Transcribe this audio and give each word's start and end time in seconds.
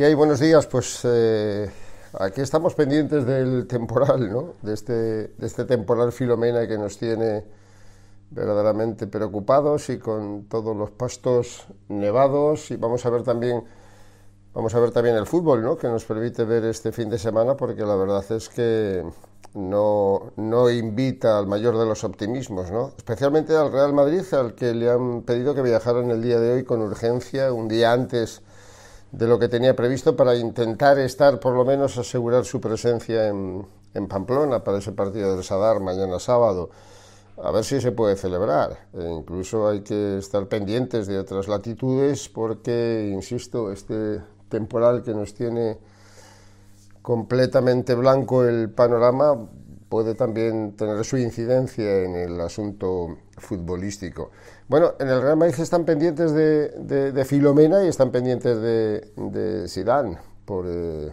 ¿Qué 0.00 0.06
hay? 0.06 0.14
Buenos 0.14 0.40
días. 0.40 0.66
Pues 0.66 1.00
eh, 1.04 1.70
aquí 2.18 2.40
estamos 2.40 2.74
pendientes 2.74 3.26
del 3.26 3.66
temporal, 3.66 4.32
¿no? 4.32 4.54
De 4.62 4.72
este, 4.72 4.92
de 4.94 5.46
este 5.46 5.66
temporal 5.66 6.10
Filomena 6.10 6.66
que 6.66 6.78
nos 6.78 6.96
tiene 6.96 7.44
verdaderamente 8.30 9.06
preocupados 9.06 9.90
y 9.90 9.98
con 9.98 10.44
todos 10.48 10.74
los 10.74 10.90
pastos 10.90 11.66
nevados 11.90 12.70
y 12.70 12.76
vamos 12.76 13.04
a 13.04 13.10
ver 13.10 13.24
también 13.24 13.62
vamos 14.54 14.74
a 14.74 14.80
ver 14.80 14.90
también 14.90 15.16
el 15.16 15.26
fútbol, 15.26 15.62
¿no? 15.62 15.76
Que 15.76 15.88
nos 15.88 16.06
permite 16.06 16.44
ver 16.44 16.64
este 16.64 16.92
fin 16.92 17.10
de 17.10 17.18
semana 17.18 17.54
porque 17.54 17.82
la 17.82 17.96
verdad 17.96 18.24
es 18.32 18.48
que 18.48 19.04
no, 19.52 20.32
no 20.36 20.70
invita 20.70 21.36
al 21.36 21.46
mayor 21.46 21.76
de 21.76 21.84
los 21.84 22.04
optimismos, 22.04 22.70
¿no? 22.70 22.94
Especialmente 22.96 23.54
al 23.54 23.70
Real 23.70 23.92
Madrid, 23.92 24.22
al 24.32 24.54
que 24.54 24.72
le 24.72 24.90
han 24.90 25.24
pedido 25.24 25.54
que 25.54 25.60
viajara 25.60 26.00
en 26.00 26.10
el 26.10 26.22
día 26.22 26.40
de 26.40 26.54
hoy 26.54 26.64
con 26.64 26.80
urgencia, 26.80 27.52
un 27.52 27.68
día 27.68 27.92
antes 27.92 28.40
de 29.12 29.26
lo 29.26 29.38
que 29.38 29.48
tenía 29.48 29.74
previsto 29.74 30.14
para 30.16 30.36
intentar 30.36 30.98
estar, 30.98 31.40
por 31.40 31.54
lo 31.54 31.64
menos, 31.64 31.98
asegurar 31.98 32.44
su 32.44 32.60
presencia 32.60 33.28
en, 33.28 33.66
en 33.94 34.06
Pamplona 34.06 34.62
para 34.62 34.78
ese 34.78 34.92
partido 34.92 35.34
del 35.34 35.44
Sadar 35.44 35.80
mañana 35.80 36.18
sábado. 36.18 36.70
A 37.42 37.50
ver 37.50 37.64
si 37.64 37.80
se 37.80 37.92
puede 37.92 38.16
celebrar. 38.16 38.88
E 38.92 39.10
incluso 39.10 39.68
hay 39.68 39.80
que 39.80 40.18
estar 40.18 40.46
pendientes 40.46 41.06
de 41.06 41.18
otras 41.18 41.48
latitudes 41.48 42.28
porque, 42.28 43.10
insisto, 43.12 43.72
este 43.72 44.20
temporal 44.48 45.02
que 45.02 45.14
nos 45.14 45.34
tiene 45.34 45.78
completamente 47.02 47.94
blanco 47.94 48.44
el 48.44 48.70
panorama 48.70 49.48
puede 49.88 50.14
también 50.14 50.76
tener 50.76 51.04
su 51.04 51.16
incidencia 51.16 52.04
en 52.04 52.14
el 52.14 52.40
asunto 52.40 53.16
futbolístico. 53.38 54.30
Bueno, 54.70 54.94
en 55.00 55.08
el 55.08 55.20
Real 55.20 55.36
Madrid 55.36 55.56
están 55.58 55.84
pendientes 55.84 56.32
de, 56.32 57.24
Filomena 57.26 57.82
y 57.82 57.88
están 57.88 58.12
pendientes 58.12 58.56
de, 58.62 59.00
de 59.16 59.66
eh, 59.66 61.12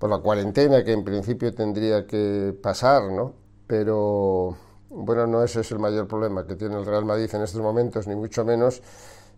por 0.00 0.10
la 0.10 0.18
cuarentena 0.18 0.82
que 0.82 0.90
en 0.90 1.04
principio 1.04 1.54
tendría 1.54 2.08
que 2.08 2.52
pasar, 2.60 3.04
¿no? 3.12 3.34
Pero 3.68 4.56
bueno, 4.90 5.28
no 5.28 5.44
ese 5.44 5.60
es 5.60 5.70
el 5.70 5.78
mayor 5.78 6.08
problema 6.08 6.44
que 6.44 6.56
tiene 6.56 6.76
el 6.76 6.84
Real 6.84 7.04
Madrid 7.04 7.32
en 7.32 7.42
estos 7.42 7.60
momentos, 7.60 8.08
ni 8.08 8.16
mucho 8.16 8.44
menos. 8.44 8.82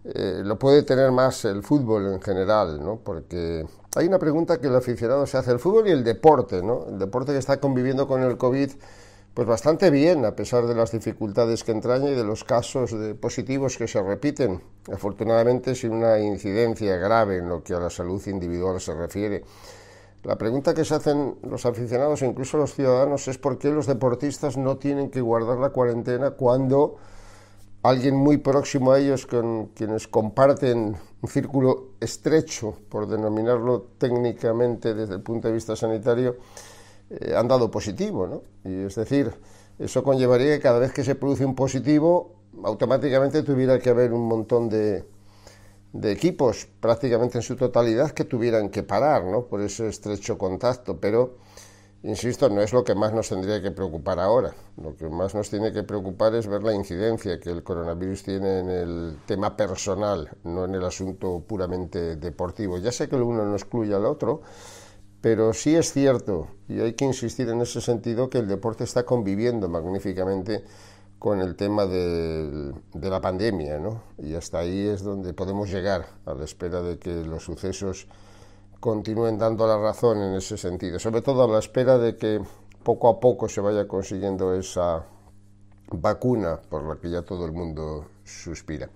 Eh, 0.04 0.40
lo 0.42 0.58
puede 0.58 0.82
tener 0.82 1.12
más 1.12 1.44
el 1.44 1.62
fútbol 1.62 2.14
en 2.14 2.22
general, 2.22 2.82
¿no? 2.82 2.96
Porque 3.04 3.66
hay 3.94 4.06
una 4.06 4.18
pregunta 4.18 4.58
que 4.58 4.68
el 4.68 4.74
aficionado 4.76 5.26
se 5.26 5.36
hace, 5.36 5.50
el 5.50 5.58
fútbol 5.58 5.86
y 5.86 5.90
el 5.90 6.02
deporte, 6.02 6.62
¿no? 6.62 6.86
El 6.88 6.98
deporte 6.98 7.32
que 7.32 7.38
está 7.40 7.60
conviviendo 7.60 8.08
con 8.08 8.22
el 8.22 8.38
COVID, 8.38 8.70
pues 9.34 9.48
bastante 9.48 9.90
bien, 9.90 10.24
a 10.24 10.36
pesar 10.36 10.66
de 10.66 10.76
las 10.76 10.92
dificultades 10.92 11.64
que 11.64 11.72
entraña 11.72 12.10
y 12.10 12.14
de 12.14 12.22
los 12.22 12.44
casos 12.44 12.92
de 12.92 13.16
positivos 13.16 13.76
que 13.76 13.88
se 13.88 14.00
repiten, 14.00 14.62
afortunadamente 14.92 15.74
sin 15.74 15.92
una 15.92 16.20
incidencia 16.20 16.96
grave 16.96 17.38
en 17.38 17.48
lo 17.48 17.64
que 17.64 17.74
a 17.74 17.80
la 17.80 17.90
salud 17.90 18.24
individual 18.28 18.80
se 18.80 18.94
refiere. 18.94 19.42
La 20.22 20.38
pregunta 20.38 20.72
que 20.72 20.84
se 20.84 20.94
hacen 20.94 21.36
los 21.42 21.66
aficionados 21.66 22.22
e 22.22 22.26
incluso 22.26 22.56
los 22.56 22.74
ciudadanos 22.74 23.26
es 23.26 23.36
por 23.36 23.58
qué 23.58 23.70
los 23.70 23.86
deportistas 23.86 24.56
no 24.56 24.76
tienen 24.76 25.10
que 25.10 25.20
guardar 25.20 25.58
la 25.58 25.70
cuarentena 25.70 26.30
cuando 26.30 26.96
alguien 27.82 28.14
muy 28.14 28.38
próximo 28.38 28.92
a 28.92 29.00
ellos 29.00 29.26
con 29.26 29.66
quienes 29.74 30.06
comparten 30.06 30.96
un 31.20 31.28
círculo 31.28 31.88
estrecho, 32.00 32.78
por 32.88 33.08
denominarlo 33.08 33.88
técnicamente 33.98 34.94
desde 34.94 35.16
el 35.16 35.22
punto 35.22 35.48
de 35.48 35.54
vista 35.54 35.74
sanitario, 35.74 36.36
eh, 37.10 37.34
han 37.36 37.48
dado 37.48 37.70
positivo. 37.70 38.26
¿no? 38.26 38.42
Y 38.64 38.86
es 38.86 38.94
decir, 38.94 39.32
eso 39.78 40.02
conllevaría 40.02 40.56
que 40.56 40.60
cada 40.60 40.78
vez 40.78 40.92
que 40.92 41.04
se 41.04 41.14
produce 41.14 41.44
un 41.44 41.54
positivo, 41.54 42.34
automáticamente 42.62 43.42
tuviera 43.42 43.78
que 43.78 43.90
haber 43.90 44.12
un 44.12 44.26
montón 44.26 44.68
de, 44.68 45.04
de 45.92 46.12
equipos, 46.12 46.68
prácticamente 46.80 47.38
en 47.38 47.42
su 47.42 47.56
totalidad, 47.56 48.12
que 48.12 48.24
tuvieran 48.24 48.68
que 48.68 48.82
parar 48.82 49.24
¿no? 49.24 49.46
por 49.46 49.60
ese 49.60 49.88
estrecho 49.88 50.38
contacto. 50.38 50.98
Pero 50.98 51.36
Insisto, 52.04 52.50
no 52.50 52.60
es 52.60 52.74
lo 52.74 52.84
que 52.84 52.94
más 52.94 53.14
nos 53.14 53.30
tendría 53.30 53.62
que 53.62 53.70
preocupar 53.70 54.20
ahora. 54.20 54.52
Lo 54.76 54.94
que 54.94 55.08
más 55.08 55.34
nos 55.34 55.48
tiene 55.48 55.72
que 55.72 55.84
preocupar 55.84 56.34
es 56.34 56.46
ver 56.46 56.62
la 56.62 56.74
incidencia 56.74 57.40
que 57.40 57.48
el 57.48 57.62
coronavirus 57.62 58.22
tiene 58.22 58.58
en 58.58 58.68
el 58.68 59.16
tema 59.24 59.56
personal, 59.56 60.28
no 60.44 60.66
en 60.66 60.74
el 60.74 60.84
asunto 60.84 61.42
puramente 61.48 62.16
deportivo. 62.16 62.76
Ya 62.76 62.92
sé 62.92 63.08
que 63.08 63.16
el 63.16 63.22
uno 63.22 63.42
no 63.46 63.54
excluye 63.54 63.94
al 63.94 64.04
otro, 64.04 64.42
pero 65.24 65.54
sí 65.54 65.74
es 65.74 65.90
cierto, 65.90 66.48
y 66.68 66.80
hay 66.80 66.92
que 66.92 67.06
insistir 67.06 67.48
en 67.48 67.62
ese 67.62 67.80
sentido, 67.80 68.28
que 68.28 68.36
el 68.36 68.46
deporte 68.46 68.84
está 68.84 69.04
conviviendo 69.04 69.70
magníficamente 69.70 70.62
con 71.18 71.40
el 71.40 71.56
tema 71.56 71.86
de, 71.86 72.74
la 72.92 73.22
pandemia, 73.22 73.78
¿no? 73.78 74.02
Y 74.18 74.34
hasta 74.34 74.58
ahí 74.58 74.86
es 74.86 75.02
donde 75.02 75.32
podemos 75.32 75.70
llegar, 75.70 76.04
a 76.26 76.34
la 76.34 76.44
espera 76.44 76.82
de 76.82 76.98
que 76.98 77.24
los 77.24 77.42
sucesos 77.42 78.06
continúen 78.80 79.38
dando 79.38 79.66
la 79.66 79.78
razón 79.78 80.18
en 80.18 80.34
ese 80.34 80.58
sentido, 80.58 80.98
sobre 80.98 81.22
todo 81.22 81.44
a 81.44 81.48
la 81.48 81.60
espera 81.60 81.96
de 81.96 82.18
que 82.18 82.42
poco 82.82 83.08
a 83.08 83.18
poco 83.18 83.48
se 83.48 83.62
vaya 83.62 83.88
consiguiendo 83.88 84.52
esa 84.52 85.06
vacuna 85.90 86.60
por 86.68 86.82
la 86.84 86.96
que 86.96 87.08
ya 87.08 87.22
todo 87.22 87.46
el 87.46 87.52
mundo 87.52 88.08
suspira. 88.24 88.90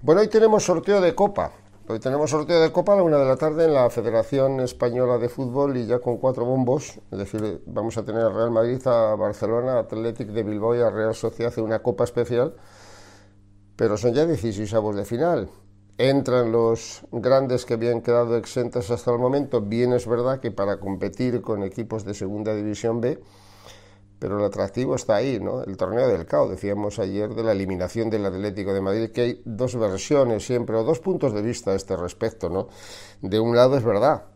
Bueno, 0.00 0.22
hoy 0.22 0.26
tenemos 0.26 0.64
sorteo 0.64 1.00
de 1.00 1.14
Copa. 1.14 1.52
Hoy 1.88 1.98
tenemos 1.98 2.30
sorteo 2.30 2.60
de 2.60 2.70
Copa 2.70 2.92
a 2.92 2.96
la 2.96 3.02
una 3.02 3.18
de 3.18 3.24
la 3.24 3.36
tarde 3.36 3.64
en 3.64 3.74
la 3.74 3.90
Federación 3.90 4.60
Española 4.60 5.18
de 5.18 5.28
Fútbol 5.28 5.76
y 5.76 5.86
ya 5.86 5.98
con 5.98 6.18
cuatro 6.18 6.44
bombos. 6.44 7.00
Es 7.10 7.18
decir, 7.18 7.62
vamos 7.66 7.98
a 7.98 8.04
tener 8.04 8.22
a 8.22 8.30
Real 8.30 8.50
Madrid, 8.52 8.80
a 8.86 9.16
Barcelona, 9.16 9.80
Athletic 9.80 10.28
de 10.28 10.44
Bilbao 10.44 10.76
y 10.76 10.80
a 10.80 10.90
Real 10.90 11.14
Sociedad 11.14 11.52
en 11.56 11.64
una 11.64 11.82
Copa 11.82 12.04
especial. 12.04 12.54
Pero 13.74 13.96
son 13.96 14.14
ya 14.14 14.26
16 14.26 14.72
avos 14.74 14.94
de 14.94 15.04
final 15.04 15.48
entran 15.98 16.52
los 16.52 17.02
grandes 17.12 17.64
que 17.64 17.74
habían 17.74 18.00
quedado 18.00 18.36
exentos 18.36 18.90
hasta 18.90 19.12
el 19.12 19.18
momento. 19.18 19.60
Bien 19.60 19.92
es 19.92 20.06
verdad 20.06 20.40
que 20.40 20.50
para 20.50 20.78
competir 20.80 21.42
con 21.42 21.62
equipos 21.62 22.04
de 22.04 22.14
Segunda 22.14 22.54
División 22.54 23.00
B, 23.00 23.22
pero 24.22 24.38
el 24.38 24.44
atractivo 24.44 24.94
está 24.94 25.16
ahí, 25.16 25.40
¿no? 25.40 25.64
El 25.64 25.76
torneo 25.76 26.06
del 26.06 26.26
CAO, 26.26 26.48
decíamos 26.48 27.00
ayer, 27.00 27.34
de 27.34 27.42
la 27.42 27.50
eliminación 27.50 28.08
del 28.08 28.24
Atlético 28.24 28.72
de 28.72 28.80
Madrid, 28.80 29.10
que 29.10 29.20
hay 29.20 29.42
dos 29.44 29.74
versiones 29.74 30.46
siempre, 30.46 30.76
o 30.76 30.84
dos 30.84 31.00
puntos 31.00 31.34
de 31.34 31.42
vista 31.42 31.72
a 31.72 31.74
este 31.74 31.96
respecto, 31.96 32.48
¿no? 32.48 32.68
De 33.20 33.40
un 33.40 33.56
lado 33.56 33.76
es 33.76 33.82
verdad, 33.82 34.26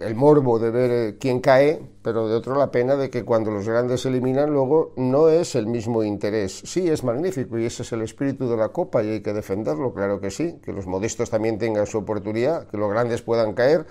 el 0.00 0.14
morbo 0.14 0.58
de 0.58 0.70
ver 0.70 0.90
eh, 0.90 1.16
quién 1.20 1.40
cae, 1.40 1.82
pero 2.00 2.26
de 2.26 2.34
otro 2.34 2.56
la 2.56 2.70
pena 2.70 2.96
de 2.96 3.10
que 3.10 3.26
cuando 3.26 3.50
los 3.50 3.68
grandes 3.68 4.00
se 4.00 4.08
eliminan 4.08 4.50
luego 4.50 4.94
no 4.96 5.28
es 5.28 5.54
el 5.54 5.66
mismo 5.66 6.02
interés. 6.02 6.62
Sí, 6.64 6.88
es 6.88 7.04
magnífico 7.04 7.58
y 7.58 7.66
ese 7.66 7.82
es 7.82 7.92
el 7.92 8.00
espíritu 8.00 8.48
de 8.48 8.56
la 8.56 8.70
Copa 8.70 9.04
y 9.04 9.10
hay 9.10 9.20
que 9.20 9.34
defenderlo, 9.34 9.92
claro 9.92 10.18
que 10.18 10.30
sí, 10.30 10.58
que 10.64 10.72
los 10.72 10.86
modestos 10.86 11.28
también 11.28 11.58
tengan 11.58 11.86
su 11.86 11.98
oportunidad, 11.98 12.68
que 12.68 12.78
los 12.78 12.88
grandes 12.88 13.20
puedan 13.20 13.52
caer, 13.52 13.84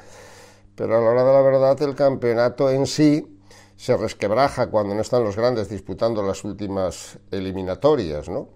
pero 0.76 0.98
a 0.98 1.02
la 1.02 1.08
hora 1.12 1.24
de 1.24 1.34
la 1.34 1.42
verdad 1.44 1.80
el 1.84 1.94
campeonato 1.94 2.72
en 2.72 2.88
sí 2.88 3.35
se 3.76 3.98
resquebraja 3.98 4.68
cuando 4.68 4.96
no 4.96 5.02
están 5.02 5.24
los 5.24 5.36
grandes 5.36 5.70
disputando 5.70 6.24
las 6.24 6.44
últimas 6.44 7.20
eliminatorias, 7.32 8.30
¿no? 8.30 8.50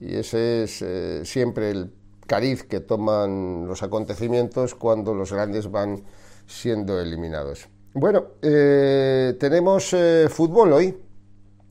Y 0.00 0.16
ese 0.16 0.64
es 0.64 0.82
eh, 0.82 1.24
siempre 1.24 1.70
el 1.70 1.92
cariz 2.26 2.64
que 2.64 2.80
toman 2.80 3.66
los 3.66 3.82
acontecimientos 3.82 4.74
cuando 4.74 5.14
los 5.14 5.32
grandes 5.32 5.70
van 5.70 6.02
siendo 6.46 7.00
eliminados. 7.00 7.68
Bueno, 7.94 8.26
eh, 8.42 9.36
tenemos 9.38 9.92
eh, 9.92 10.28
fútbol 10.28 10.72
hoy. 10.72 10.98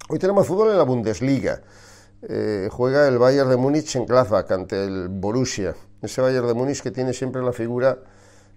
Hoy 0.09 0.19
tenemos 0.19 0.47
fútbol 0.47 0.72
en 0.72 0.78
la 0.78 0.84
Bundesliga. 0.84 1.61
Juega 2.72 3.07
el 3.07 3.19
Bayern 3.19 3.50
de 3.50 3.55
Múnich 3.55 3.95
en 3.95 4.07
Gladbach 4.07 4.51
ante 4.51 4.84
el 4.84 5.09
Borussia. 5.09 5.75
Ese 6.01 6.22
Bayern 6.22 6.47
de 6.47 6.53
Múnich 6.55 6.81
que 6.81 6.89
tiene 6.89 7.13
siempre 7.13 7.44
la 7.44 7.53
figura 7.53 8.00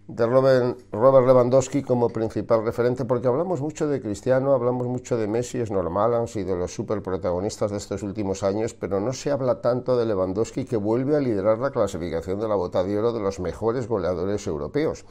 de 0.08 0.26
Robert, 0.26 0.78
Lewandowski 1.26 1.82
como 1.82 2.08
principal 2.08 2.64
referente, 2.64 3.04
porque 3.04 3.28
hablamos 3.28 3.60
mucho 3.60 3.86
de 3.88 4.00
Cristiano, 4.00 4.54
hablamos 4.54 4.86
mucho 4.86 5.18
de 5.18 5.28
Messi, 5.28 5.60
es 5.60 5.70
normal, 5.70 6.14
han 6.14 6.28
sido 6.28 6.56
los 6.56 6.72
superprotagonistas 6.72 7.70
de 7.70 7.76
estos 7.76 8.02
últimos 8.02 8.42
años, 8.42 8.72
pero 8.72 9.00
no 9.00 9.12
se 9.12 9.30
habla 9.30 9.60
tanto 9.60 9.98
de 9.98 10.06
Lewandowski 10.06 10.64
que 10.64 10.78
vuelve 10.78 11.14
a 11.14 11.20
liderar 11.20 11.58
la 11.58 11.70
clasificación 11.70 12.40
de 12.40 12.48
la 12.48 12.54
bota 12.54 12.82
de 12.82 12.98
oro 12.98 13.12
de 13.12 13.20
los 13.20 13.38
mejores 13.38 13.86
goleadores 13.86 14.46
europeos. 14.46 15.04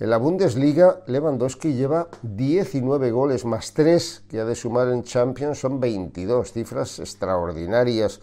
En 0.00 0.08
la 0.08 0.16
Bundesliga, 0.16 1.02
Lewandowski 1.06 1.74
lleva 1.74 2.08
19 2.22 3.10
goles 3.10 3.44
más 3.44 3.74
3 3.74 4.24
que 4.26 4.40
ha 4.40 4.46
de 4.46 4.54
sumar 4.54 4.88
en 4.88 5.02
Champions, 5.02 5.60
son 5.60 5.80
22, 5.80 6.50
cifras 6.50 6.98
extraordinarias 6.98 8.20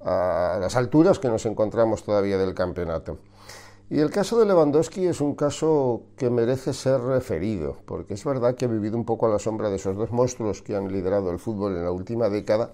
a 0.00 0.56
las 0.58 0.76
alturas 0.76 1.18
que 1.18 1.28
nos 1.28 1.44
encontramos 1.44 2.04
todavía 2.04 2.38
del 2.38 2.54
campeonato. 2.54 3.18
Y 3.92 3.98
el 3.98 4.10
caso 4.10 4.38
de 4.38 4.46
Lewandowski 4.46 5.06
es 5.06 5.20
un 5.20 5.34
caso 5.34 6.02
que 6.16 6.30
merece 6.30 6.72
ser 6.72 7.00
referido, 7.00 7.78
porque 7.86 8.14
es 8.14 8.24
verdad 8.24 8.54
que 8.54 8.66
ha 8.66 8.68
vivido 8.68 8.96
un 8.96 9.04
poco 9.04 9.26
a 9.26 9.30
la 9.30 9.40
sombra 9.40 9.68
de 9.68 9.76
esos 9.76 9.96
dos 9.96 10.12
monstruos 10.12 10.62
que 10.62 10.76
han 10.76 10.92
liderado 10.92 11.32
el 11.32 11.40
fútbol 11.40 11.76
en 11.76 11.82
la 11.82 11.90
última 11.90 12.28
década, 12.28 12.70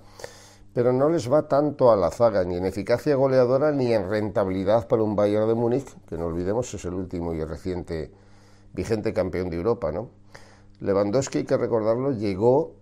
pero 0.75 0.93
no 0.93 1.09
les 1.09 1.33
va 1.33 1.49
tanto 1.49 1.91
a 1.91 1.97
la 1.97 2.11
zaga, 2.11 2.45
ni 2.45 2.57
en 2.57 2.67
eficacia 2.67 3.17
goleadora, 3.17 3.73
ni 3.73 3.95
en 3.95 4.11
rentabilidad 4.11 4.89
para 4.89 5.03
un 5.03 5.17
Bayern 5.17 5.49
de 5.49 5.55
Múnich, 5.55 5.89
que 6.07 6.19
no 6.19 6.27
olvidemos 6.27 6.75
es 6.75 6.85
el 6.85 6.93
último 6.93 7.33
y 7.33 7.43
reciente 7.43 8.13
vigente 8.75 9.15
campeón 9.15 9.49
de 9.49 9.57
Europa. 9.57 9.91
¿no? 9.93 10.11
Lewandowski, 10.81 11.39
hay 11.39 11.45
que 11.45 11.57
recordarlo, 11.57 12.13
llegó 12.13 12.75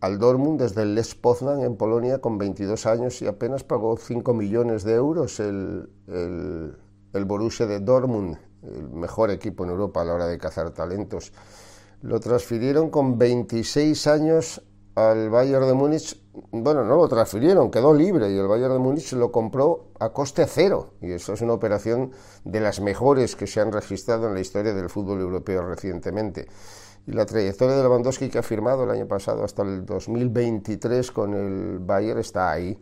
al 0.00 0.20
Dortmund 0.20 0.60
desde 0.60 0.82
el 0.82 0.94
Les 0.94 1.16
Poznan 1.16 1.62
en 1.62 1.76
Polonia 1.76 2.20
con 2.20 2.38
22 2.38 2.86
años 2.86 3.20
y 3.20 3.26
apenas 3.26 3.64
pagó 3.64 3.96
5 3.96 4.32
millones 4.32 4.84
de 4.84 4.94
euros 4.94 5.40
el, 5.40 5.90
el, 6.06 6.76
el 7.12 7.24
Borussia 7.24 7.66
de 7.66 7.80
Dortmund 7.80 8.38
el 8.62 8.88
mejor 8.88 9.30
equipo 9.30 9.64
en 9.64 9.70
Europa 9.70 10.02
a 10.02 10.04
la 10.04 10.14
hora 10.14 10.26
de 10.26 10.38
cazar 10.38 10.70
talentos. 10.70 11.32
Lo 12.02 12.20
transfirieron 12.20 12.90
con 12.90 13.18
26 13.18 14.06
años 14.06 14.62
al 14.94 15.30
Bayern 15.30 15.66
de 15.66 15.74
Múnich. 15.74 16.20
Bueno, 16.50 16.84
no 16.84 16.96
lo 16.96 17.08
transfirieron, 17.08 17.70
quedó 17.70 17.94
libre 17.94 18.30
y 18.30 18.36
el 18.36 18.46
Bayern 18.46 18.74
de 18.74 18.78
Múnich 18.78 19.12
lo 19.12 19.32
compró 19.32 19.92
a 19.98 20.10
coste 20.10 20.46
cero. 20.46 20.94
Y 21.00 21.12
eso 21.12 21.32
es 21.32 21.40
una 21.40 21.52
operación 21.52 22.12
de 22.44 22.60
las 22.60 22.80
mejores 22.80 23.36
que 23.36 23.46
se 23.46 23.60
han 23.60 23.72
registrado 23.72 24.28
en 24.28 24.34
la 24.34 24.40
historia 24.40 24.74
del 24.74 24.90
fútbol 24.90 25.20
europeo 25.20 25.62
recientemente. 25.62 26.46
Y 27.06 27.12
la 27.12 27.26
trayectoria 27.26 27.76
de 27.76 27.82
Lewandowski 27.82 28.28
que 28.28 28.38
ha 28.38 28.42
firmado 28.42 28.84
el 28.84 28.90
año 28.90 29.06
pasado 29.06 29.44
hasta 29.44 29.62
el 29.62 29.86
2023 29.86 31.10
con 31.10 31.34
el 31.34 31.78
Bayern 31.78 32.20
está 32.20 32.50
ahí, 32.50 32.78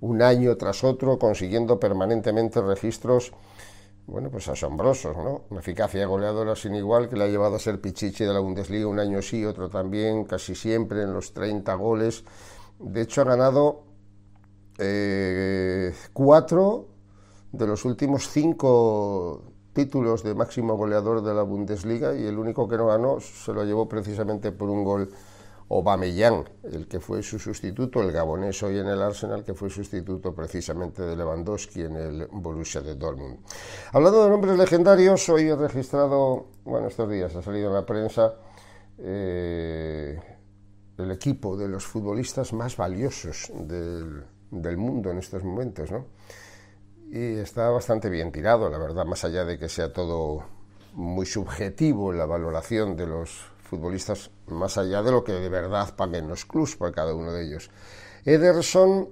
un 0.00 0.22
año 0.22 0.56
tras 0.56 0.84
otro, 0.84 1.18
consiguiendo 1.18 1.78
permanentemente 1.78 2.60
registros 2.60 3.32
bueno, 4.08 4.30
pues 4.30 4.48
asombrosos, 4.48 5.14
¿no? 5.18 5.42
Una 5.50 5.60
eficacia 5.60 6.06
goleadora 6.06 6.56
sin 6.56 6.74
igual 6.74 7.10
que 7.10 7.16
le 7.16 7.24
ha 7.24 7.28
llevado 7.28 7.56
a 7.56 7.58
ser 7.58 7.78
pichichi 7.78 8.24
de 8.24 8.32
la 8.32 8.40
Bundesliga 8.40 8.86
un 8.86 8.98
año 8.98 9.20
sí, 9.20 9.44
otro 9.44 9.68
también, 9.68 10.24
casi 10.24 10.54
siempre 10.54 11.02
en 11.02 11.12
los 11.12 11.34
30 11.34 11.74
goles. 11.74 12.24
De 12.78 13.02
hecho, 13.02 13.20
ha 13.20 13.24
ganado 13.24 13.82
eh, 14.78 15.92
cuatro 16.14 16.88
de 17.52 17.66
los 17.66 17.84
últimos 17.84 18.30
cinco 18.30 19.42
títulos 19.74 20.22
de 20.22 20.34
máximo 20.34 20.74
goleador 20.78 21.22
de 21.22 21.34
la 21.34 21.42
Bundesliga 21.42 22.16
y 22.16 22.26
el 22.26 22.38
único 22.38 22.66
que 22.66 22.78
no 22.78 22.86
ganó 22.86 23.20
se 23.20 23.52
lo 23.52 23.62
llevó 23.62 23.90
precisamente 23.90 24.52
por 24.52 24.70
un 24.70 24.84
gol 24.84 25.10
Aubameyang, 25.70 26.48
el 26.72 26.88
que 26.88 26.98
fue 26.98 27.22
su 27.22 27.38
sustituto, 27.38 28.00
el 28.00 28.10
gabonés 28.10 28.62
hoy 28.62 28.78
en 28.78 28.88
el 28.88 29.02
Arsenal, 29.02 29.44
que 29.44 29.52
fue 29.52 29.68
sustituto 29.68 30.34
precisamente 30.34 31.02
de 31.02 31.14
Lewandowski 31.14 31.82
en 31.82 31.96
el 31.96 32.28
Borussia 32.32 32.80
de 32.80 32.94
Dortmund. 32.94 33.40
Hablando 33.92 34.24
de 34.24 34.30
nombres 34.30 34.56
legendarios, 34.56 35.28
hoy 35.28 35.48
he 35.48 35.56
registrado, 35.56 36.46
bueno, 36.64 36.88
estos 36.88 37.10
días 37.10 37.36
ha 37.36 37.42
salido 37.42 37.68
en 37.68 37.74
la 37.74 37.84
prensa 37.84 38.34
eh, 38.98 40.18
el 40.96 41.10
equipo 41.10 41.56
de 41.56 41.68
los 41.68 41.84
futbolistas 41.84 42.52
más 42.54 42.76
valiosos 42.76 43.52
del, 43.54 44.24
mundo 44.76 45.10
en 45.10 45.18
estos 45.18 45.44
momentos, 45.44 45.90
¿no? 45.90 46.06
Y 47.10 47.38
está 47.38 47.70
bastante 47.70 48.08
bien 48.10 48.32
tirado, 48.32 48.68
la 48.68 48.78
verdad, 48.78 49.04
más 49.04 49.24
allá 49.24 49.44
de 49.44 49.58
que 49.58 49.68
sea 49.68 49.92
todo 49.92 50.44
muy 50.94 51.26
subjetivo 51.26 52.12
la 52.12 52.26
valoración 52.26 52.96
de 52.96 53.06
los 53.06 53.44
futbolistas 53.68 54.30
más 54.46 54.78
allá 54.78 55.02
de 55.02 55.10
lo 55.10 55.22
que 55.22 55.32
de 55.32 55.48
verdad 55.48 55.94
paguen 55.94 56.26
los 56.26 56.44
clubs 56.44 56.76
por 56.76 56.92
cada 56.92 57.14
uno 57.14 57.32
de 57.32 57.44
ellos. 57.44 57.70
Ederson 58.24 59.10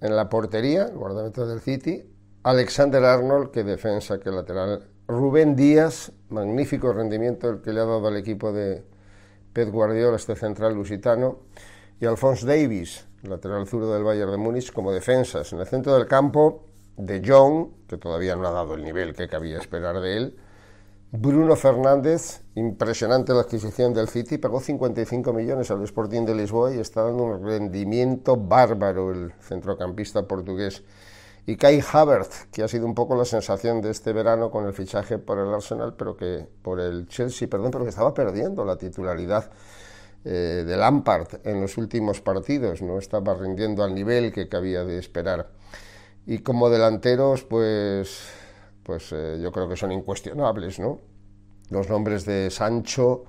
en 0.00 0.14
la 0.14 0.28
portería, 0.28 0.86
guardameta 0.86 1.44
del 1.44 1.60
City, 1.60 2.08
Alexander 2.44 3.04
Arnold, 3.04 3.50
que 3.50 3.64
defensa, 3.64 4.20
que 4.20 4.30
lateral, 4.30 4.88
Rubén 5.08 5.56
Díaz, 5.56 6.12
magnífico 6.28 6.92
rendimiento 6.92 7.50
el 7.50 7.60
que 7.60 7.72
le 7.72 7.80
ha 7.80 7.84
dado 7.84 8.06
al 8.06 8.16
equipo 8.16 8.52
de 8.52 8.84
Pep 9.52 9.70
Guardiola, 9.70 10.16
este 10.16 10.36
central 10.36 10.74
lusitano, 10.74 11.40
y 11.98 12.06
Alphonse 12.06 12.46
Davis, 12.46 13.06
lateral 13.22 13.66
zurdo 13.66 13.92
del 13.94 14.04
Bayern 14.04 14.30
de 14.30 14.36
Múnich, 14.36 14.72
como 14.72 14.92
defensas. 14.92 15.52
En 15.52 15.60
el 15.60 15.66
centro 15.66 15.94
del 15.94 16.06
campo, 16.06 16.66
de 16.96 17.22
Jong, 17.26 17.86
que 17.88 17.96
todavía 17.96 18.36
no 18.36 18.46
ha 18.46 18.52
dado 18.52 18.74
el 18.74 18.84
nivel 18.84 19.14
que 19.14 19.28
cabía 19.28 19.58
esperar 19.58 20.00
de 20.00 20.16
él, 20.16 20.36
Bruno 21.12 21.54
Fernández, 21.54 22.42
impresionante 22.56 23.32
la 23.32 23.42
adquisición 23.42 23.94
del 23.94 24.08
City, 24.08 24.38
pagó 24.38 24.60
55 24.60 25.32
millones 25.32 25.70
al 25.70 25.82
Sporting 25.84 26.22
de 26.24 26.34
Lisboa 26.34 26.74
y 26.74 26.80
está 26.80 27.02
dando 27.02 27.22
un 27.22 27.44
rendimiento 27.44 28.36
bárbaro 28.36 29.12
el 29.12 29.32
centrocampista 29.40 30.26
portugués. 30.26 30.82
Y 31.46 31.56
Kai 31.56 31.80
Havertz, 31.92 32.46
que 32.50 32.64
ha 32.64 32.68
sido 32.68 32.86
un 32.86 32.94
poco 32.96 33.14
la 33.14 33.24
sensación 33.24 33.80
de 33.80 33.90
este 33.90 34.12
verano 34.12 34.50
con 34.50 34.66
el 34.66 34.72
fichaje 34.72 35.18
por 35.18 35.38
el 35.38 35.54
Arsenal, 35.54 35.94
pero 35.96 36.16
que 36.16 36.44
por 36.62 36.80
el 36.80 37.06
Chelsea, 37.06 37.48
perdón, 37.48 37.70
pero 37.70 37.84
que 37.84 37.90
estaba 37.90 38.12
perdiendo 38.12 38.64
la 38.64 38.76
titularidad 38.76 39.48
eh, 40.24 40.64
de 40.66 40.76
Lampard 40.76 41.28
en 41.44 41.60
los 41.60 41.78
últimos 41.78 42.20
partidos, 42.20 42.82
no 42.82 42.98
estaba 42.98 43.32
rindiendo 43.34 43.84
al 43.84 43.94
nivel 43.94 44.32
que 44.32 44.48
cabía 44.48 44.84
de 44.84 44.98
esperar. 44.98 45.50
Y 46.26 46.38
como 46.38 46.68
delanteros, 46.68 47.44
pues 47.44 48.28
pues 48.86 49.12
eh, 49.12 49.38
yo 49.42 49.50
creo 49.50 49.68
que 49.68 49.76
son 49.76 49.90
incuestionables, 49.90 50.78
¿no? 50.78 51.00
Los 51.70 51.90
nombres 51.90 52.24
de 52.24 52.50
Sancho, 52.50 53.24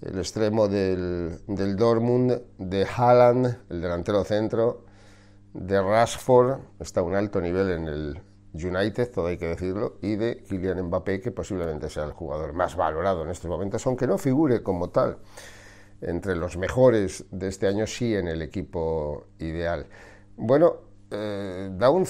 el 0.00 0.18
extremo 0.18 0.68
del, 0.68 1.38
del 1.46 1.76
Dortmund, 1.76 2.40
de 2.56 2.86
Haaland, 2.86 3.58
el 3.68 3.82
delantero 3.82 4.24
centro, 4.24 4.86
de 5.52 5.82
Rashford, 5.82 6.60
está 6.80 7.00
a 7.00 7.02
un 7.02 7.14
alto 7.14 7.42
nivel 7.42 7.70
en 7.72 7.88
el 7.88 8.22
United, 8.54 9.10
todo 9.12 9.26
hay 9.26 9.36
que 9.36 9.48
decirlo, 9.48 9.98
y 10.00 10.16
de 10.16 10.42
Kylian 10.48 10.82
Mbappé, 10.84 11.20
que 11.20 11.30
posiblemente 11.30 11.90
sea 11.90 12.04
el 12.04 12.12
jugador 12.12 12.54
más 12.54 12.74
valorado 12.74 13.22
en 13.22 13.28
estos 13.28 13.50
momentos, 13.50 13.86
aunque 13.86 14.06
no 14.06 14.16
figure 14.16 14.62
como 14.62 14.88
tal 14.88 15.18
entre 16.00 16.36
los 16.36 16.56
mejores 16.56 17.26
de 17.30 17.48
este 17.48 17.66
año, 17.66 17.86
sí 17.86 18.14
en 18.14 18.28
el 18.28 18.40
equipo 18.40 19.26
ideal. 19.40 19.86
Bueno, 20.38 20.76
eh, 21.10 21.68
da 21.72 21.90
un 21.90 22.06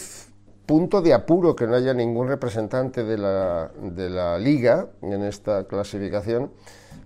punto 0.67 1.01
de 1.01 1.15
apuro 1.15 1.55
que 1.55 1.67
no 1.67 1.75
haya 1.77 1.95
ningún 1.95 2.29
representante 2.29 3.05
de 3.05 3.17
la, 3.17 3.71
de 3.81 4.11
la 4.11 4.39
liga 4.39 4.89
en 5.01 5.23
esta 5.23 5.67
clasificación, 5.67 6.51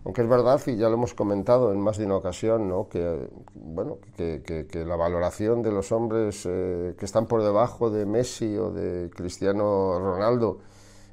aunque 0.04 0.22
es 0.22 0.28
verdad, 0.28 0.60
y 0.66 0.76
ya 0.76 0.88
lo 0.88 0.94
hemos 0.94 1.12
comentado 1.12 1.70
en 1.72 1.78
más 1.78 1.98
de 1.98 2.06
una 2.06 2.16
ocasión, 2.16 2.68
¿no? 2.68 2.88
que, 2.88 3.28
bueno, 3.54 3.98
que, 4.16 4.84
la 4.86 4.96
valoración 4.96 5.62
de 5.62 5.72
los 5.72 5.92
hombres 5.92 6.46
eh, 6.48 6.94
que 6.98 7.04
están 7.04 7.26
por 7.26 7.42
debajo 7.42 7.90
de 7.90 8.06
Messi 8.06 8.56
o 8.56 8.70
de 8.70 9.10
Cristiano 9.10 9.98
Ronaldo, 9.98 10.60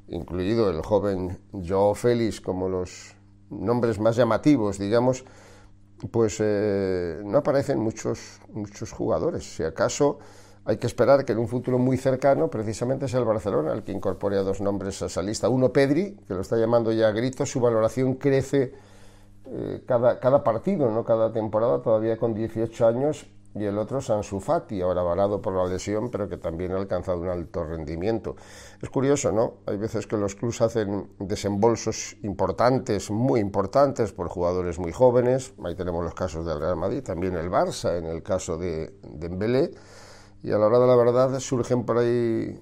incluido 0.08 0.70
el 0.70 0.82
joven 0.82 1.38
Joe 1.52 1.96
Félix 1.96 2.40
como 2.40 2.70
los 2.70 3.14
nombres 3.50 4.00
más 4.00 4.16
llamativos, 4.16 4.80
digamos, 4.80 5.26
pues 6.12 6.38
eh, 6.40 7.22
no 7.26 7.40
aparecen 7.40 7.80
muchos, 7.80 8.40
muchos 8.54 8.92
jugadores. 8.94 9.56
Si 9.56 9.64
acaso 9.64 10.20
hay 10.68 10.78
que 10.78 10.88
esperar 10.88 11.24
que 11.24 11.32
en 11.32 11.40
un 11.40 11.48
futuro 11.48 11.80
muy 11.80 11.96
cercano, 11.96 12.50
precisamente 12.50 13.08
sea 13.08 13.22
el 13.22 13.26
Barcelona 13.26 13.72
el 13.72 13.84
que 13.84 13.94
incorpore 13.94 14.38
a 14.38 14.42
dos 14.42 14.60
nombres 14.60 15.02
a 15.02 15.06
esa 15.06 15.22
lista. 15.22 15.48
Uno, 15.48 15.72
Pedri, 15.72 16.18
que 16.28 16.34
lo 16.34 16.42
está 16.42 16.58
llamando 16.58 16.92
ya 16.92 17.08
a 17.08 17.12
gritos, 17.12 17.50
su 17.50 17.62
valoración 17.62 18.16
crece 18.16 18.74
eh, 19.46 19.84
cada, 19.88 20.44
partido, 20.44 20.92
no 20.92 21.06
cada 21.06 21.32
temporada, 21.32 21.82
todavía 21.82 22.18
con 22.18 22.34
18 22.34 22.86
años, 22.86 23.28
y 23.56 23.64
el 23.64 23.78
otro 23.78 24.02
Sansu 24.02 24.42
Fati, 24.42 24.82
ahora 24.82 25.02
avalado 25.02 25.42
por 25.42 25.54
la 25.54 25.66
lesión, 25.66 26.12
pero 26.12 26.28
que 26.28 26.36
también 26.36 26.74
ha 26.74 26.76
alcanzado 26.76 27.22
un 27.22 27.30
alto 27.30 27.64
rendimiento. 27.64 28.36
Es 28.82 28.90
curioso, 28.90 29.32
¿no? 29.32 29.60
Hay 29.68 29.78
veces 29.78 30.06
que 30.06 30.18
los 30.18 30.36
clubes 30.36 30.60
hacen 30.60 31.08
desembolsos 31.18 32.18
importantes, 32.24 33.10
muy 33.10 33.40
importantes, 33.40 34.12
por 34.12 34.28
jugadores 34.28 34.80
muy 34.80 34.92
jóvenes. 34.92 35.54
Ahí 35.64 35.76
tenemos 35.76 36.04
los 36.04 36.14
casos 36.14 36.46
del 36.46 36.60
Real 36.60 36.76
Madrid, 36.76 37.02
también 37.02 37.36
el 37.36 37.50
Barça, 37.50 37.98
en 37.98 38.06
el 38.06 38.22
caso 38.22 38.58
de 38.58 38.94
Dembélé 39.02 39.72
y 40.48 40.52
a 40.54 40.58
la 40.58 40.68
hora 40.68 40.80
de 40.80 40.88
la 40.88 40.96
verdad 40.96 41.40
surgen 41.42 41.84
por 41.84 41.98
ahí 41.98 42.58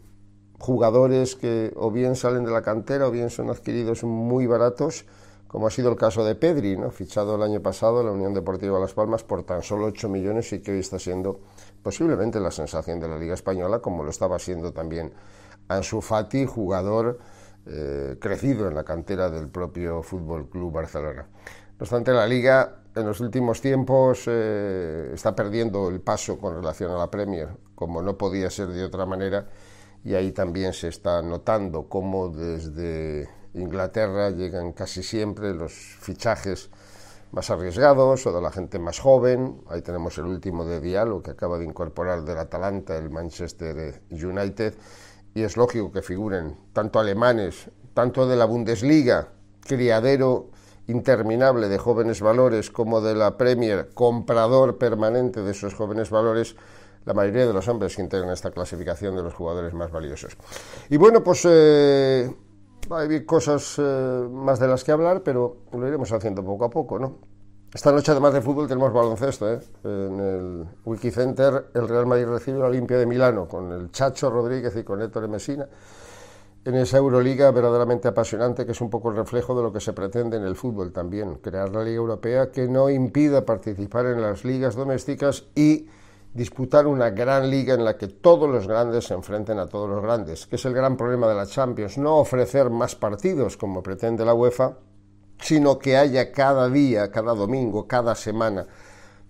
jugadores 0.58 1.36
que 1.36 1.72
o 1.76 1.92
bien 1.92 2.16
salen 2.16 2.44
de 2.44 2.50
la 2.50 2.64
cantera 2.64 3.08
o 3.08 3.12
bien 3.12 3.30
son 3.30 3.52
adquiridos 3.52 4.04
muy 4.04 4.48
baratos, 4.48 5.06
como 5.48 5.68
ha 5.68 5.70
sido 5.70 5.92
el 5.92 5.96
caso 5.96 6.26
de 6.26 6.34
Pedri, 6.34 6.78
¿no? 6.78 6.90
fichado 6.90 7.36
el 7.36 7.44
año 7.44 7.62
pasado 7.62 8.00
en 8.00 8.08
la 8.08 8.12
Unión 8.12 8.34
Deportiva 8.34 8.80
Las 8.80 8.94
Palmas 8.94 9.24
por 9.24 9.44
tan 9.44 9.62
solo 9.62 9.86
8 9.86 10.10
millones 10.10 10.52
y 10.54 10.64
que 10.64 10.72
hoy 10.72 10.80
está 10.80 10.98
siendo 10.98 11.42
posiblemente 11.84 12.40
la 12.40 12.50
sensación 12.50 13.00
de 13.00 13.08
la 13.08 13.20
Liga 13.20 13.36
Española, 13.36 13.78
como 13.78 14.04
lo 14.04 14.10
estaba 14.10 14.40
siendo 14.40 14.74
también 14.74 15.14
Ansu 15.68 16.02
Fati, 16.02 16.48
jugador 16.48 17.20
eh, 17.68 18.18
crecido 18.20 18.68
en 18.68 18.74
la 18.74 18.84
cantera 18.84 19.30
del 19.30 19.50
propio 19.50 20.02
Fútbol 20.02 20.50
Club 20.50 20.74
Barcelona. 20.74 21.28
No 21.78 21.84
obstante, 21.84 22.12
la 22.14 22.26
Liga 22.26 22.78
en 22.96 23.06
los 23.06 23.20
últimos 23.20 23.62
tiempos 23.62 24.24
eh, 24.26 25.12
está 25.14 25.36
perdiendo 25.36 25.90
el 25.90 26.02
paso 26.02 26.40
con 26.40 26.56
relación 26.56 26.92
a 26.92 26.98
la 26.98 27.12
Premier, 27.12 27.50
como 27.76 28.02
no 28.02 28.18
podía 28.18 28.50
ser 28.50 28.70
de 28.70 28.84
otra 28.84 29.06
manera, 29.06 29.48
y 30.04 30.16
ahí 30.16 30.32
también 30.32 30.74
se 30.74 30.88
está 30.88 31.22
notando 31.22 31.90
cómo 31.90 32.30
desde 32.30 33.30
Inglaterra 33.54 34.30
llegan 34.30 34.74
casi 34.74 35.04
siempre 35.04 35.54
los 35.54 35.74
fichajes 35.74 36.70
más 37.32 37.50
arriesgados 37.50 38.26
o 38.26 38.34
de 38.34 38.42
la 38.42 38.52
gente 38.52 38.80
más 38.80 39.00
joven. 39.00 39.62
Ahí 39.70 39.82
tenemos 39.82 40.18
el 40.18 40.26
último 40.26 40.66
de 40.66 40.80
Diallo 40.80 41.22
que 41.22 41.32
acaba 41.32 41.58
de 41.58 41.66
incorporar 41.66 42.24
del 42.24 42.38
Atalanta 42.38 42.98
el 42.98 43.10
Manchester 43.10 44.02
United 44.10 44.76
y 45.34 45.42
es 45.44 45.58
lógico 45.58 45.92
que 45.92 46.02
figuren 46.02 46.56
tanto 46.72 47.00
alemanes, 47.00 47.70
tanto 47.94 48.28
de 48.28 48.38
la 48.38 48.46
Bundesliga, 48.46 49.30
criadero 49.62 50.50
interminable 50.88 51.68
de 51.68 51.78
jóvenes 51.78 52.22
valores 52.22 52.70
como 52.70 53.02
de 53.02 53.16
la 53.16 53.38
Premier, 53.38 53.90
comprador 53.94 54.78
permanente 54.78 55.42
de 55.42 55.52
esos 55.52 55.74
jóvenes 55.74 56.10
valores, 56.10 56.56
la 57.06 57.14
mayoría 57.14 57.46
de 57.46 57.54
los 57.54 57.68
hombres 57.68 57.96
que 57.96 58.02
integran 58.02 58.32
esta 58.32 58.52
clasificación 58.52 59.16
de 59.16 59.24
los 59.24 59.34
jugadores 59.34 59.74
más 59.74 59.92
valiosos. 59.92 60.36
Y 60.90 60.98
bueno, 60.98 61.24
pues 61.24 61.46
eh, 61.50 62.34
hay 62.90 63.26
cosas 63.26 63.76
eh, 63.78 64.28
más 64.32 64.60
de 64.60 64.68
las 64.68 64.84
que 64.84 64.92
hablar, 64.92 65.22
pero 65.24 65.58
lo 65.72 65.88
iremos 65.88 66.12
haciendo 66.12 66.44
poco 66.44 66.66
a 66.66 66.70
poco, 66.70 67.00
¿no? 67.00 67.20
Esta 67.74 67.92
noche, 67.92 68.12
además 68.12 68.34
de 68.34 68.42
fútbol, 68.42 68.68
tenemos 68.68 68.94
baloncesto. 68.94 69.52
¿eh? 69.52 69.60
En 69.84 70.20
el 70.20 70.66
Wikicenter, 70.86 71.72
el 71.74 71.90
Real 71.90 72.06
Madrid 72.06 72.26
recibe 72.26 72.60
la 72.60 72.68
Olimpia 72.68 72.98
de 72.98 73.06
Milano 73.06 73.48
con 73.50 73.72
el 73.74 73.92
Chacho 73.92 74.30
Rodríguez 74.30 74.76
y 74.78 74.84
con 74.84 75.02
Héctor 75.02 75.28
Messina 75.28 75.68
en 76.66 76.76
esa 76.76 76.98
Euroliga 76.98 77.52
verdaderamente 77.52 78.08
apasionante, 78.08 78.66
que 78.66 78.72
es 78.72 78.82
un 78.82 78.90
poco 78.90 79.12
el 79.12 79.16
reflejo 79.16 79.56
de 79.56 79.62
lo 79.62 79.72
que 79.72 79.80
se 79.80 79.94
pretende 79.94 80.38
en 80.38 80.44
el 80.44 80.56
fútbol 80.56 80.92
también, 80.92 81.36
crear 81.36 81.70
la 81.70 81.84
Liga 81.84 81.98
Europea 81.98 82.52
que 82.52 82.68
no 82.68 82.90
impida 82.90 83.46
participar 83.46 84.08
en 84.08 84.22
las 84.22 84.44
ligas 84.44 84.76
domésticas 84.76 85.46
y 85.54 85.88
disputar 86.36 86.86
una 86.86 87.12
gran 87.12 87.50
liga 87.50 87.74
en 87.74 87.86
la 87.86 87.98
que 87.98 88.10
todos 88.10 88.50
los 88.50 88.68
grandes 88.68 89.06
se 89.06 89.14
enfrenten 89.14 89.58
a 89.58 89.68
todos 89.68 89.90
los 89.90 90.04
grandes, 90.04 90.46
que 90.46 90.58
es 90.58 90.66
el 90.66 90.74
gran 90.74 90.98
problema 90.98 91.30
de 91.30 91.36
la 91.36 91.46
Champions, 91.46 91.98
no 91.98 92.18
ofrecer 92.18 92.70
más 92.70 92.94
partidos 92.94 93.56
como 93.56 93.82
pretende 93.82 94.26
la 94.26 94.34
UEFA, 94.34 94.78
sino 95.40 95.80
que 95.80 95.96
haya 95.96 96.34
cada 96.34 96.70
día, 96.70 97.10
cada 97.10 97.34
domingo, 97.34 97.88
cada 97.88 98.16
semana, 98.16 98.68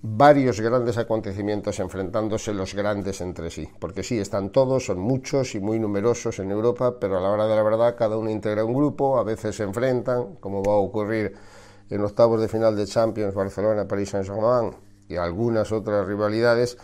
varios 0.02 0.60
grandes 0.60 0.98
acontecimientos 0.98 1.80
enfrentándose 1.80 2.56
los 2.56 2.74
grandes 2.74 3.22
entre 3.22 3.52
sí. 3.52 3.70
Porque 3.80 4.02
sí, 4.02 4.18
están 4.18 4.50
todos, 4.50 4.88
son 4.88 5.00
muchos 5.00 5.54
y 5.54 5.60
muy 5.60 5.78
numerosos 5.78 6.40
en 6.40 6.50
Europa, 6.50 6.96
pero 7.00 7.20
a 7.20 7.22
la 7.22 7.30
hora 7.30 7.46
de 7.46 7.56
la 7.56 7.62
verdad 7.62 7.96
cada 7.96 8.18
uno 8.18 8.32
integra 8.32 8.66
un 8.66 8.74
grupo, 8.74 9.20
a 9.20 9.24
veces 9.24 9.56
se 9.56 9.64
enfrentan, 9.64 10.38
como 10.38 10.64
va 10.64 10.74
a 10.74 10.78
ocurrir 10.78 11.36
en 11.88 12.02
octavos 12.02 12.42
de 12.42 12.48
final 12.48 12.76
de 12.76 12.88
Champions, 12.88 13.36
Barcelona, 13.36 13.88
París 13.88 14.10
Saint-Germain 14.10 14.85
y 15.08 15.16
algunas 15.16 15.72
otras 15.72 16.08
rivalidades, 16.08 16.78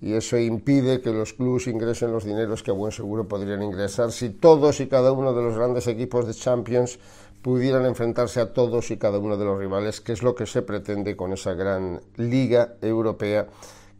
y 0.00 0.14
eso 0.14 0.36
impide 0.36 1.00
que 1.00 1.12
los 1.12 1.32
clubes 1.32 1.68
ingresen 1.68 2.10
los 2.10 2.24
dineros 2.24 2.62
que 2.62 2.72
a 2.72 2.74
buen 2.74 2.90
seguro 2.90 3.28
podrían 3.28 3.62
ingresar 3.62 4.10
si 4.10 4.30
todos 4.30 4.80
y 4.80 4.88
cada 4.88 5.12
uno 5.12 5.32
de 5.32 5.42
los 5.42 5.56
grandes 5.56 5.86
equipos 5.86 6.26
de 6.26 6.34
Champions 6.34 6.98
pudieran 7.40 7.86
enfrentarse 7.86 8.40
a 8.40 8.52
todos 8.52 8.90
y 8.90 8.98
cada 8.98 9.18
uno 9.18 9.36
de 9.36 9.44
los 9.44 9.58
rivales, 9.58 10.00
que 10.00 10.12
es 10.12 10.22
lo 10.22 10.34
que 10.34 10.46
se 10.46 10.62
pretende 10.62 11.16
con 11.16 11.32
esa 11.32 11.54
gran 11.54 12.00
liga 12.16 12.74
europea, 12.80 13.48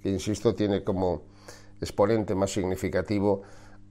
que 0.02 0.10
insisto 0.10 0.54
tiene 0.54 0.82
como 0.82 1.22
exponente 1.80 2.34
más 2.34 2.52
significativo 2.52 3.42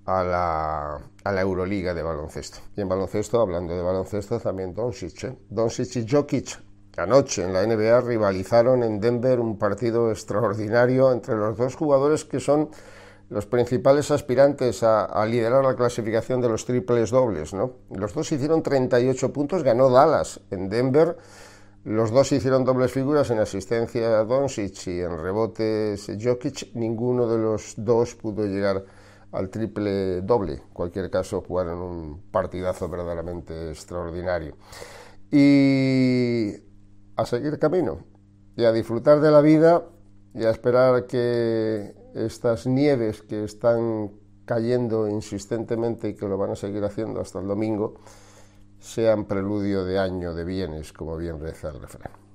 a 0.05 0.23
la, 0.23 0.95
a 1.23 1.31
la 1.31 1.41
Euroliga 1.41 1.93
de 1.93 2.01
baloncesto. 2.01 2.59
Y 2.75 2.81
en 2.81 2.89
baloncesto, 2.89 3.39
hablando 3.39 3.75
de 3.75 3.81
baloncesto, 3.81 4.39
también 4.39 4.73
Doncic, 4.73 5.23
¿eh? 5.25 5.38
Doncic 5.50 5.95
y 5.97 6.05
Jokic, 6.09 6.59
anoche 6.98 7.43
en 7.43 7.53
la 7.53 7.65
NBA 7.65 8.01
rivalizaron 8.01 8.83
en 8.83 9.00
Denver 9.00 9.39
un 9.39 9.57
partido 9.57 10.12
extraordinario 10.12 11.12
entre 11.12 11.36
los 11.36 11.57
dos 11.57 11.75
jugadores 11.75 12.25
que 12.25 12.39
son 12.39 12.69
los 13.29 13.45
principales 13.45 14.12
aspirantes 14.12 14.83
a, 14.83 15.25
liderar 15.25 15.63
la 15.63 15.75
clasificación 15.75 16.41
de 16.41 16.50
los 16.50 16.65
triples 16.65 17.12
dobles. 17.12 17.53
¿no? 17.53 17.75
Los 17.89 18.13
dos 18.13 18.29
hicieron 18.31 18.62
38 18.62 19.31
puntos, 19.31 19.63
ganó 19.63 19.89
Dallas 19.89 20.41
en 20.51 20.67
Denver. 20.67 21.17
Los 21.86 22.12
dos 22.12 22.31
hicieron 22.33 22.65
dobles 22.65 22.91
figuras 22.91 23.29
en 23.31 23.39
asistencia 23.39 24.24
Doncic 24.25 24.86
y 24.88 25.00
en 25.00 25.17
rebotes 25.17 26.12
Jokic. 26.21 26.75
Ninguno 26.75 27.25
de 27.25 27.38
los 27.38 27.74
dos 27.77 28.15
pudo 28.15 28.45
llegar 28.45 28.83
al 29.31 29.50
triple 29.50 30.21
doble. 30.21 30.53
En 30.53 30.74
cualquier 30.74 31.10
caso, 31.10 31.41
jugaron 31.41 31.79
un 31.79 32.21
partidazo 32.31 32.89
verdaderamente 32.89 33.69
extraordinario. 33.69 34.57
Y 35.31 36.53
a 37.15 37.25
seguir 37.25 37.59
camino 37.59 37.99
y 38.55 38.65
a 38.65 38.71
disfrutar 38.71 39.19
de 39.19 39.31
la 39.31 39.41
vida 39.41 39.85
y 40.33 40.43
a 40.43 40.49
esperar 40.49 41.05
que 41.07 41.93
estas 42.15 42.67
nieves 42.67 43.21
que 43.21 43.43
están 43.43 44.11
cayendo 44.45 45.07
insistentemente 45.07 46.09
y 46.09 46.15
que 46.15 46.27
lo 46.27 46.37
van 46.37 46.51
a 46.51 46.55
seguir 46.55 46.83
haciendo 46.83 47.21
hasta 47.21 47.39
el 47.39 47.47
domingo, 47.47 47.95
sean 48.79 49.25
preludio 49.25 49.85
de 49.85 49.99
año 49.99 50.33
de 50.33 50.43
bienes, 50.43 50.91
como 50.91 51.15
bien 51.15 51.39
reza 51.39 51.69
el 51.69 51.79
refrán. 51.79 52.30